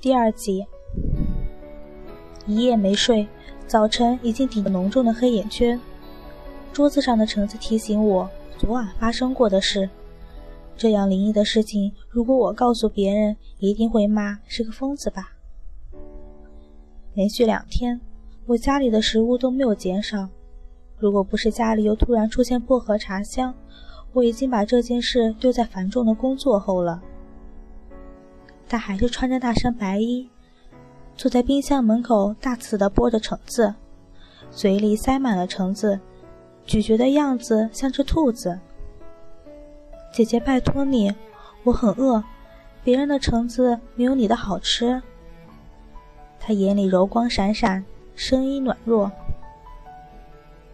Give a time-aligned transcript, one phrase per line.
[0.00, 0.64] 第二集。
[2.46, 3.26] 一夜没睡，
[3.66, 5.78] 早晨已经顶着浓重的黑眼圈。
[6.72, 9.90] 桌子上的橙子提醒我昨晚发生过的事。
[10.76, 15.32] 这样灵异的事情，如果我告诉别人，一定会骂是个疯子吧。
[17.14, 18.00] 连续两天，
[18.46, 20.28] 我家里的食物都没有减少。
[20.96, 23.52] 如果不是家里又突然出现薄荷茶香，
[24.12, 27.02] 我已经把这件事丢在繁重的工作后了。
[28.68, 30.28] 他还是穿着那身白衣，
[31.16, 33.74] 坐在冰箱门口，大肆地剥着橙子，
[34.50, 35.98] 嘴里塞满了橙子，
[36.66, 38.58] 咀嚼的样子像只兔子。
[40.12, 41.14] 姐姐，拜托你，
[41.64, 42.22] 我很饿，
[42.84, 45.02] 别人的橙子没有你的好吃。
[46.38, 49.10] 他眼里柔光闪闪，声音软弱。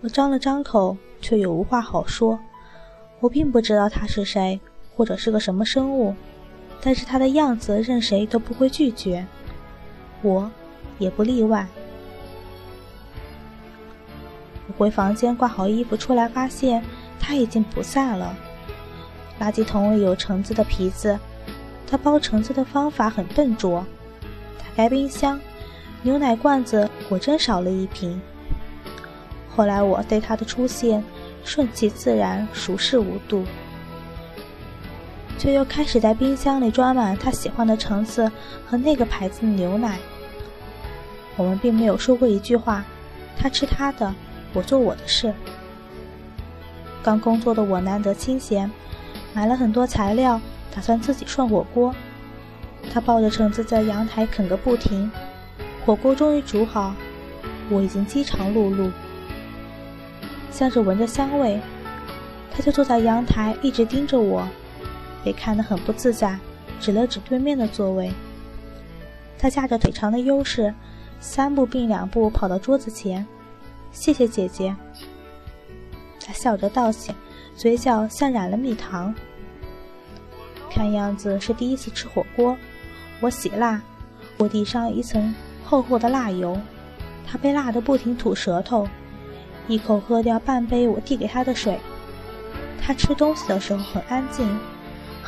[0.00, 2.38] 我张了张口，却又无话好说。
[3.20, 4.60] 我并不知道他是谁，
[4.96, 6.14] 或者是个什么生物，
[6.80, 9.26] 但是他的样子任谁都不会拒绝，
[10.22, 10.50] 我
[10.98, 11.66] 也不例外。
[14.66, 16.82] 我回房间挂好衣服出来，发现
[17.18, 18.34] 他已经不在了。
[19.40, 21.18] 垃圾桶里有橙子的皮子，
[21.86, 23.84] 他剥橙子的方法很笨拙。
[24.58, 25.40] 打开冰箱，
[26.02, 28.20] 牛奶罐子果真少了一瓶。
[29.48, 31.02] 后来我对他的出现
[31.44, 33.44] 顺其自然，熟视无睹，
[35.40, 38.30] 却又开始在冰箱里装满他喜欢的橙子
[38.66, 39.98] 和那个牌子的牛奶。
[41.34, 42.84] 我们并没有说过一句话，
[43.38, 44.14] 他吃他的，
[44.52, 45.32] 我做我的事。
[47.02, 48.70] 刚工作的我难得清闲，
[49.32, 50.38] 买了很多材料，
[50.74, 51.94] 打算自己涮火锅。
[52.92, 55.10] 他抱着橙子在阳台啃个不停，
[55.86, 56.94] 火锅终于煮好，
[57.70, 58.92] 我已经饥肠辘辘。
[60.50, 61.58] 像是闻着香味，
[62.54, 64.46] 他就坐在阳台，一直盯着我，
[65.24, 66.38] 被看得很不自在，
[66.80, 68.12] 指了指对面的座位。
[69.38, 70.74] 他架着腿长的优势，
[71.20, 73.26] 三步并两步跑到桌子前，
[73.92, 74.74] 谢谢姐姐。
[76.24, 77.14] 他笑着道谢，
[77.56, 79.14] 嘴角像染了蜜糖。
[80.70, 82.56] 看样子是第一次吃火锅，
[83.20, 83.82] 我洗辣，
[84.38, 85.34] 我递上一层
[85.64, 86.58] 厚厚的辣油，
[87.26, 88.88] 他被辣得不停吐舌头。
[89.68, 91.78] 一口喝掉半杯我递给他的水。
[92.80, 94.46] 他吃东西的时候很安静，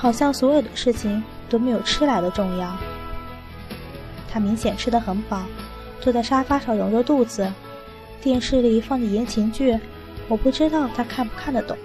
[0.03, 2.77] 好像所有的事情都没有吃来的重要。
[4.29, 5.43] 他明显吃得很饱，
[6.01, 7.49] 坐在沙发上揉着肚子。
[8.21, 9.79] 电视里放着言情剧，
[10.27, 11.79] 我不知道他看不看得懂。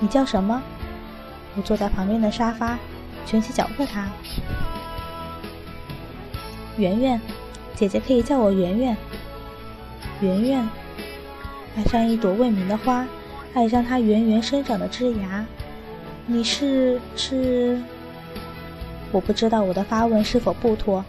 [0.00, 0.62] 你叫什么？
[1.54, 2.78] 我坐在旁边的沙发，
[3.26, 4.08] 卷起脚问他。
[6.78, 7.20] 圆圆，
[7.74, 8.96] 姐姐可以叫我圆圆。
[10.22, 10.68] 圆圆。
[11.76, 13.06] 爱上一朵未名的花，
[13.52, 15.44] 爱上它圆圆生长的枝芽。
[16.28, 17.80] 你是是？
[19.12, 21.04] 我不知道我的发问是否不妥，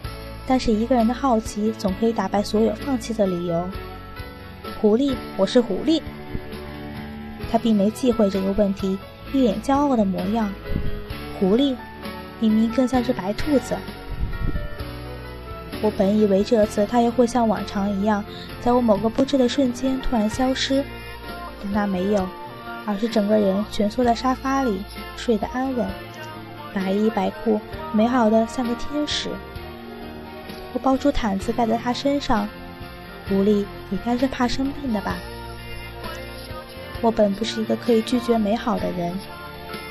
[0.46, 3.68] 但是一个人的好奇总可以打败所有放弃的理由。
[4.80, 6.00] 狐狸，我是狐狸。
[7.50, 8.96] 他并没忌讳这个问题，
[9.32, 10.52] 一脸骄傲的模样。
[11.40, 11.74] 狐狸，
[12.38, 13.76] 明明更像只白兔子。
[15.82, 18.24] 我本以为这次他也会像往常一样，
[18.60, 20.84] 在我某个不知的瞬间突然消失，
[21.64, 22.28] 但他没有，
[22.88, 24.82] 而是整个人蜷缩在沙发里，
[25.14, 25.86] 睡得安稳，
[26.72, 27.60] 白衣白裤，
[27.92, 29.28] 美好的像个天使。
[30.72, 32.48] 我抱出毯子盖在他身上，
[33.28, 35.18] 狐狸也该是怕生病的吧？
[37.02, 39.12] 我本不是一个可以拒绝美好的人，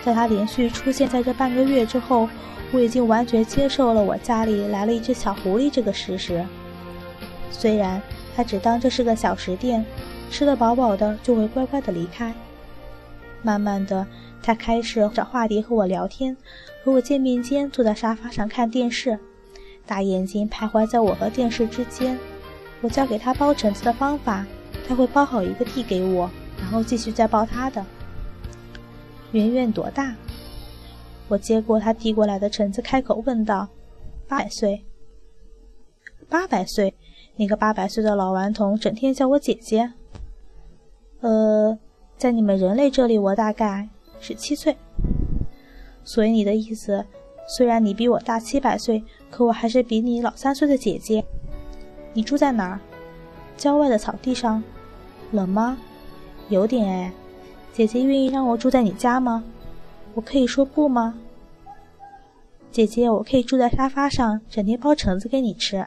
[0.04, 2.28] 在他连续出现在这半个月之后。
[2.74, 6.46] 我已经完全接受了我家里来了一只小狐狸这个事实，
[7.50, 8.02] 虽然
[8.36, 9.86] 他只当这是个小食店，
[10.30, 12.34] 吃得饱饱的就会乖乖的离开。
[13.42, 14.06] 慢慢的，
[14.42, 16.36] 他开始找话题和我聊天，
[16.84, 19.18] 和我见面间坐在沙发上看电视，
[19.86, 22.18] 大眼睛徘徊在我和电视之间。
[22.82, 24.46] 我教给他包橙子的方法，
[24.88, 26.30] 他会包好一个递给我，
[26.60, 27.86] 然后继续再包他的。
[29.32, 30.16] 圆圆多大？
[31.28, 33.68] 我接过他递过来的橙子，开口问道
[34.28, 34.86] ：“八百岁？
[36.30, 36.94] 八百岁？
[37.36, 39.94] 那个八百岁的老顽童整天叫我姐姐。
[42.18, 43.88] 在你们人类这里，我大概
[44.20, 44.76] 是七岁。
[46.04, 47.06] 所以你的意思，
[47.48, 51.24] 虽然你比我大七百岁，可我还是比你老三岁的姐姐。
[52.14, 52.80] 你住在哪儿？
[53.56, 54.64] 郊外的草地上。
[55.32, 55.78] 冷吗？
[56.50, 57.12] 有点哎。
[57.74, 59.44] 姐姐愿意让我住在你家吗？”
[60.16, 61.14] 我可以说不吗，
[62.72, 63.08] 姐姐？
[63.08, 65.86] 我可以住在沙发上，整天包橙子给你吃。